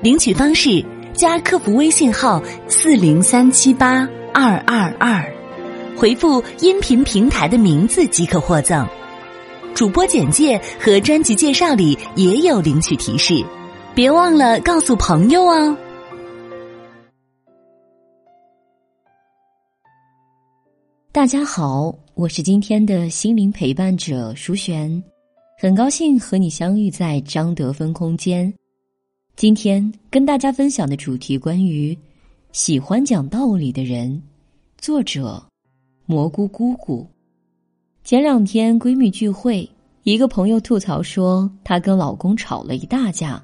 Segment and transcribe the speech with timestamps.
[0.00, 5.34] 领取方式：加客服微信号四零三七八二二二，
[5.96, 8.86] 回复音频平台的名字即可获赠。
[9.74, 13.44] 主播简介和专辑介绍里也有领取提示，
[13.92, 15.76] 别忘了告诉朋友哦。
[21.10, 25.02] 大家好，我是今天的心灵陪伴者舒璇。
[25.60, 28.54] 很高兴和你相遇在张德芬空间。
[29.38, 31.96] 今天跟大家分享的主题关于
[32.50, 34.20] 喜欢讲道理的人。
[34.78, 35.40] 作者：
[36.06, 37.06] 蘑菇姑姑。
[38.02, 39.70] 前两天闺蜜聚会，
[40.02, 43.40] 一个朋友吐槽说，她跟老公吵了一大架。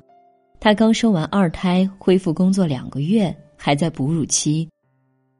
[0.58, 4.68] 她刚生完二胎，恢复工作两个月，还在哺乳期，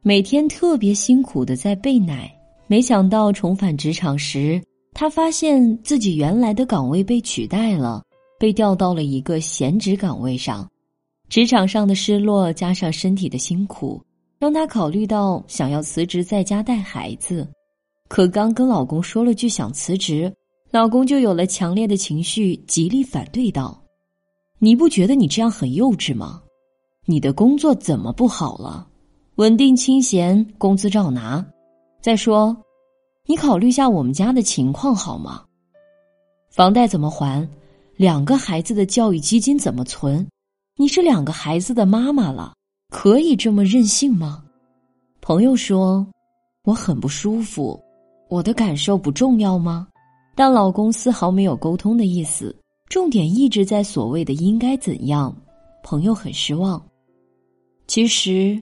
[0.02, 2.32] 每天特别辛苦的在备奶。
[2.68, 4.62] 没想到重返职场时。
[4.92, 8.04] 她发现自己原来的岗位被取代了，
[8.44, 10.68] 被调到了一个闲职岗位上。
[11.30, 14.02] 职场上的失落加上身体的辛苦，
[14.38, 17.48] 让他考虑到想要辞职在家带孩子。
[18.06, 20.30] 可刚跟老公说了句想辞职，
[20.70, 23.82] 老公就有了强烈的情绪，极力反对道
[24.60, 26.42] ：“你不觉得你这样很幼稚吗？
[27.06, 28.86] 你的工作怎么不好了？
[29.36, 31.42] 稳定清闲，工资照拿。
[32.02, 32.54] 再说。”
[33.26, 35.42] 你考虑下我们家的情况好吗？
[36.50, 37.48] 房贷怎么还？
[37.96, 40.26] 两个孩子的教育基金怎么存？
[40.76, 42.52] 你是两个孩子的妈妈了，
[42.88, 44.44] 可以这么任性吗？
[45.20, 46.04] 朋友说，
[46.64, 47.80] 我很不舒服，
[48.28, 49.86] 我的感受不重要吗？
[50.34, 52.54] 但老公丝毫没有沟通的意思，
[52.88, 55.32] 重点一直在所谓的应该怎样。
[55.84, 56.84] 朋友很失望。
[57.86, 58.60] 其实，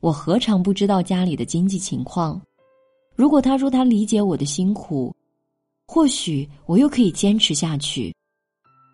[0.00, 2.40] 我何尝不知道家里的经济情况？
[3.14, 5.14] 如果他说他理解我的辛苦，
[5.86, 8.10] 或许我又可以坚持下去。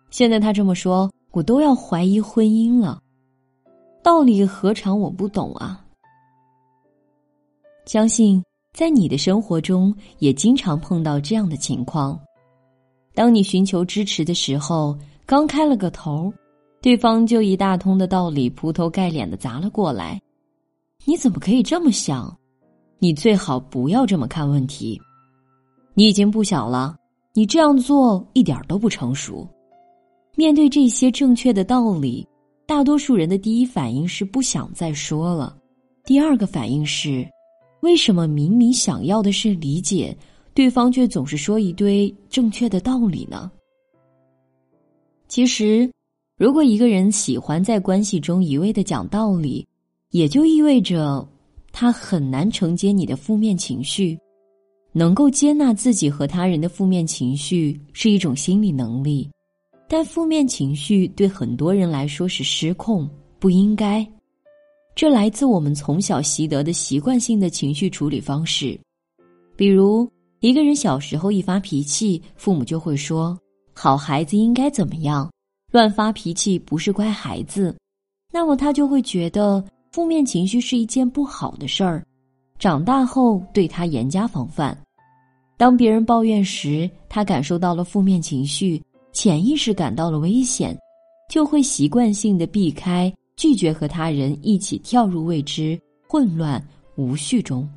[0.09, 3.01] 现在他这么说，我都要怀疑婚姻了。
[4.01, 5.85] 道理何尝我不懂啊？
[7.85, 8.43] 相信
[8.73, 12.19] 在你的生活中也经常碰到这样的情况：
[13.13, 16.31] 当你寻求支持的时候，刚开了个头，
[16.81, 20.19] 对方就一大通的道理铺头盖脸的砸了过来。
[21.05, 22.35] 你怎么可以这么想？
[22.99, 24.99] 你最好不要这么看问题，
[25.93, 26.95] 你已经不小了，
[27.33, 29.47] 你这样做一点都不成熟。
[30.35, 32.25] 面对这些正确的道理，
[32.65, 35.57] 大多数人的第一反应是不想再说了，
[36.03, 37.27] 第二个反应是，
[37.81, 40.15] 为什么明明想要的是理解，
[40.53, 43.51] 对方却总是说一堆正确的道理呢？
[45.27, 45.91] 其实，
[46.37, 49.67] 如果一个人喜欢在关系中一味的讲道理，
[50.11, 51.27] 也就意味着。
[51.71, 54.17] 他很难承接你的负面情绪，
[54.91, 59.29] 能够接纳自己和他人的负面情绪是一种心理能力，
[59.91, 64.07] 但负面情绪对很多人来说是失控，不应该。
[64.93, 68.79] 这来自我们从小习得的习惯性的情绪处理方式，
[69.55, 70.07] 比如
[70.41, 73.35] 一个人小时候一发脾气，父母就会说
[73.73, 75.27] ：“好孩子应该怎么样？
[75.71, 77.75] 乱发脾气不是乖孩子。”
[78.31, 79.63] 那么他就会觉得。
[79.91, 82.05] 负面情绪是一件不好的事儿，
[82.59, 84.77] 长大后对他严加防范。
[85.57, 88.79] 当别人抱怨时，他感受到了负面情绪，
[89.11, 90.77] 潜意识感到了危险，
[91.29, 96.63] 就会习惯性的避开，拒绝和他人一起跳入未知、混乱、
[96.95, 97.67] 无序中。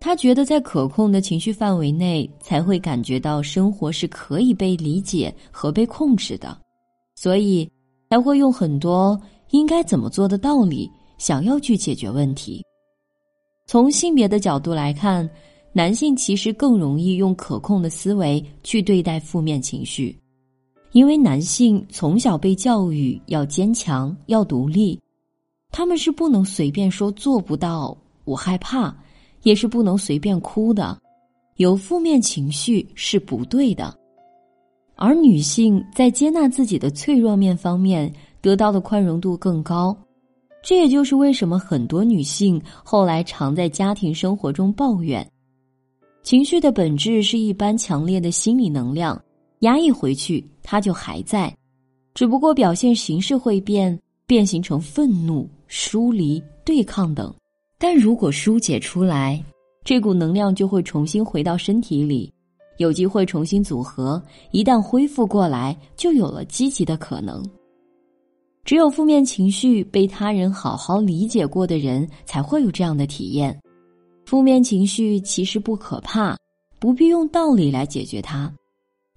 [0.00, 6.58] 他觉得在可控的情绪范围内，才会感觉到生活是可以被理解和被控制的，
[7.14, 7.70] 所以
[8.10, 9.20] 才会用很多
[9.50, 10.90] 应该怎么做的道理。
[11.18, 12.64] 想要去解决问题。
[13.68, 15.28] 从性别的角度来看，
[15.72, 20.18] 男性其实更容易用可控的思维去对待负面情绪，
[20.92, 24.98] 因为男性从小被教育要坚强、要独立，
[25.70, 28.94] 他们是不能随便说做不到、我害怕，
[29.42, 31.00] 也是不能随便哭的，
[31.56, 33.94] 有负面情绪是不对的。
[34.94, 39.96] 而女性在接纳自己的脆弱面方面得到的宽容度更高。
[40.62, 45.28] 这也就是为什么很多女性后来常在家庭生活中抱怨，
[46.22, 49.20] 情绪的本质是一般强烈的心理能量，
[49.62, 51.52] 压抑回去它就还在，
[52.14, 57.34] 只不过表现形式会变，变形成愤怒、疏离、对抗等。
[57.78, 59.42] 但如果疏解出来，
[59.84, 62.32] 这股能量就会重新回到身体里，
[62.78, 64.22] 有机会重新组合。
[64.52, 67.44] 一旦恢复过来，就有了积极的可能。
[68.64, 73.56] 只有负面情绪被他人好好理解过的人，才会有这样的体验。
[74.24, 76.36] 负面情绪其实不可怕，
[76.78, 78.52] 不必用道理来解决它，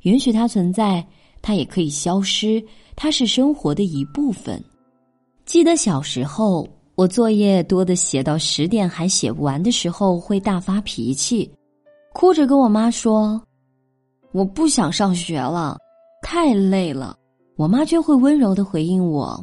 [0.06, 1.06] 允许它存在，
[1.42, 2.64] 它也可以消失，
[2.96, 4.64] 它是生活的一部分。
[5.46, 11.52] 记得小时候，我作业多的写到十点还写不完的时候，会大发脾气，
[12.14, 13.42] 哭着跟我妈说
[14.32, 15.78] ：“我不想上学了，
[16.22, 17.18] 太累了。”
[17.58, 19.42] 我妈却会温柔的回应我：“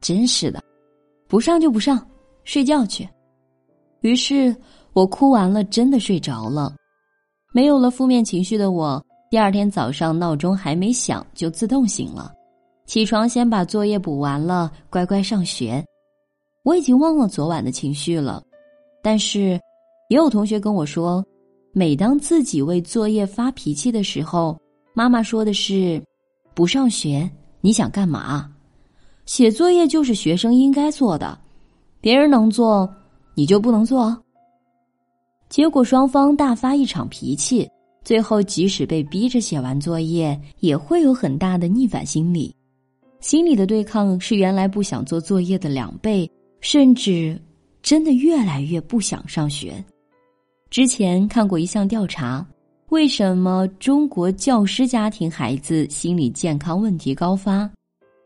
[0.00, 0.62] 真是的，
[1.28, 2.04] 不上就不上，
[2.44, 3.06] 睡觉去。”
[4.00, 4.56] 于是
[4.94, 6.74] 我哭完了，真的睡着了。
[7.52, 12.30] 没有了负面情绪的我，第二天早上闹钟还没响就自动醒了，
[12.84, 15.82] 起床先把作业补完了，乖乖上学。
[16.64, 18.42] 我已经忘了昨晚的情绪了，
[19.02, 19.58] 但是
[20.10, 21.24] 也有同学跟我说，
[21.72, 24.54] 每当自己为作业发脾气的时候，
[24.92, 25.98] 妈妈说的是
[26.52, 27.26] ：“不上学。”
[27.62, 28.52] 你想干嘛？
[29.24, 31.38] 写作业就是学生应该做的，
[32.02, 32.86] 别人能做，
[33.34, 34.14] 你就不能做。
[35.48, 37.66] 结果双方大发一场脾气，
[38.04, 42.54] 最后即使被逼着写完作业，也会有很大的逆反心理。
[43.20, 47.40] 心理的对抗是原来不想做作业的两倍，甚至
[47.82, 49.84] 真的越来越不想上学。
[50.70, 52.46] 之前看过一项调查。
[52.88, 57.70] 为什么中国教师家庭孩子心理健康问题高发？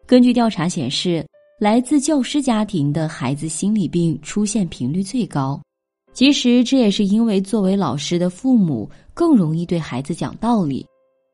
[0.05, 1.25] 根据调查显示，
[1.61, 5.62] 来自教师家庭的孩子心理病出现频率最高。
[6.17, 10.87] 其实这也是因为作为老师的父母更容易对孩子讲道理。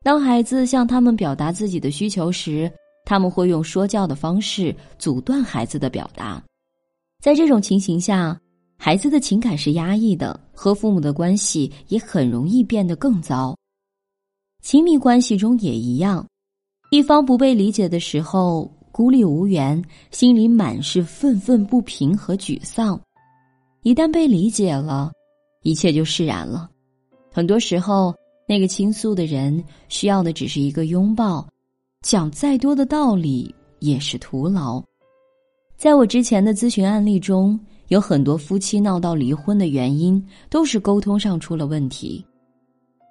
[0.03, 2.69] 当孩子向他们表达自己的需求时，
[3.05, 6.43] 他们会用说教的方式阻断孩子的表达。
[7.21, 8.37] 在这种情形下。
[8.75, 13.55] 孩子的情感是压抑的，和父母的关系也很容易变得更糟。
[14.61, 16.27] 亲密关系中也一样，
[16.89, 19.81] 一方不被理解的时候，孤立无援，
[20.11, 22.99] 心里满是愤愤不平和沮丧；
[23.83, 25.11] 一旦被理解了，
[25.61, 26.69] 一切就释然了。
[27.31, 28.13] 很多时候，
[28.47, 31.47] 那个倾诉的人需要的只是一个拥抱，
[32.01, 34.83] 讲再多的道理也是徒劳。
[35.77, 37.59] 在我之前的咨询案例中。
[37.89, 42.25] 有很多夫妻闹到离婚的原因都是沟通上出了问题，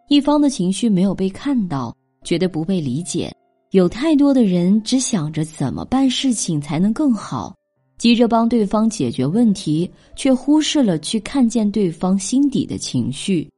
[0.09, 3.33] 一方的情绪没有被看到，觉得不被理解。
[3.71, 7.55] 有太多的人只想着怎么办事情才能更好，
[8.03, 13.49] 急着帮对方解决问题，却忽视了去看见对方心底的情绪。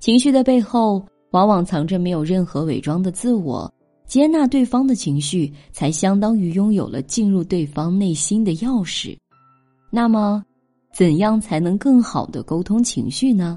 [0.00, 3.72] 情绪的背后，往往藏着没有任何伪装的自我。
[4.04, 9.16] 接纳对方的情绪，才相当于拥有了进入对方内心的钥匙。
[9.92, 10.42] 那么。
[10.92, 13.56] 怎样才能更好的沟通情绪呢？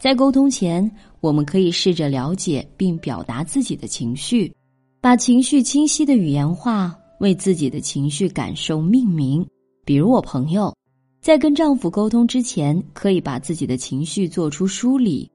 [0.00, 0.90] 在沟通前，
[1.20, 4.52] 我们可以试着了解并表达自己的情绪，
[5.00, 9.44] 把情绪清晰的语言化，为自己的情绪感受命名。
[9.86, 10.76] 比如，我朋友
[11.22, 15.30] 在跟丈夫沟通之前，可以把自己的情绪做出梳理：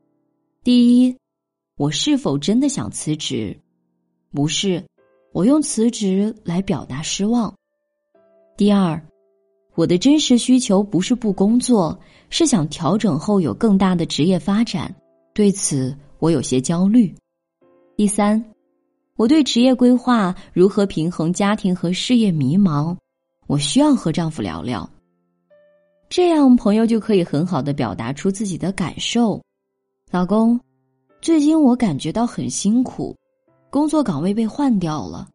[0.64, 1.18] 第一，
[1.78, 3.60] 我是否真的想辞职？
[4.32, 4.86] 不是，
[5.34, 7.52] 我用辞职来表达失望。
[8.56, 9.04] 第二。
[9.76, 11.98] 我的真实需求不是不工作，
[12.30, 14.94] 是想调整后有更大的职业发展。
[15.34, 17.16] 对此，我有些焦虑。
[17.96, 18.44] 第三，
[19.20, 22.96] 我对职业规划如何平衡家庭和事业迷茫，
[23.48, 24.90] 我需要和丈夫聊聊。
[26.08, 29.44] 这样，朋友就可以很好的表达出自己的感受。
[30.10, 30.58] 老公，
[31.20, 33.14] 最近我感觉到很辛苦，
[33.70, 35.28] 工作岗位被换掉了，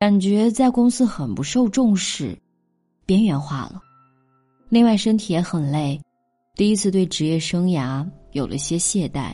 [0.00, 2.36] 感觉在公司很不受重视。
[3.06, 3.80] 边缘化了，
[4.68, 6.00] 另外身体也很累，
[6.56, 9.32] 第一次对职业生涯有了些懈怠。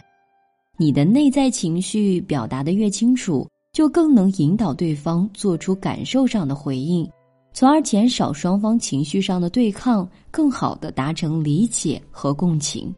[0.76, 7.08] 你的内在情绪表达的越清楚，就更能引导对方做出感受上的回应，
[7.52, 12.92] 从而减少双方情绪上的对抗，更好的达成理解和共情。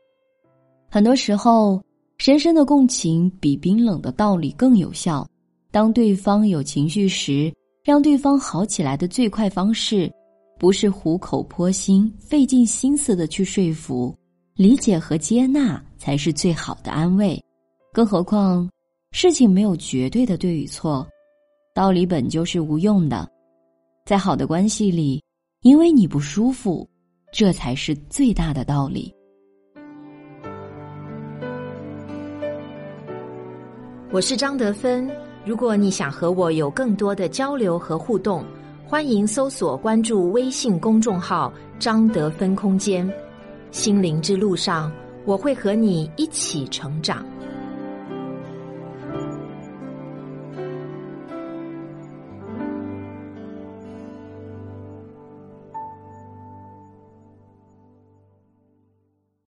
[0.90, 1.78] 很多时候，
[2.16, 5.28] 深深的共情比冰冷的道理更有效。
[5.70, 7.52] 当对方有情绪时，
[7.84, 10.10] 让对方好起来的最快方式。
[10.58, 14.16] 不是虎口婆心、费尽心思的去说服、
[14.54, 17.38] 理解和接纳，才是最好的安慰。
[17.92, 18.66] 更何况，
[19.12, 21.06] 事情没有绝对的对与错，
[21.74, 23.28] 道理本就是无用的。
[24.06, 25.22] 在好的关系里，
[25.62, 26.88] 因为你不舒服，
[27.32, 29.12] 这才是最大的道理。
[34.12, 35.10] 我是张德芬，
[35.44, 38.44] 如果你想和我有更多的交流和互动。
[38.86, 43.08] 欢迎搜索关注微信公众号“张德芬空间”。
[43.70, 44.90] 心灵之路上，
[45.24, 47.24] 我会和你一起成长。